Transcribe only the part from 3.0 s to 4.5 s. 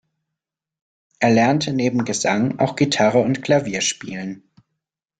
und Klavierspielen.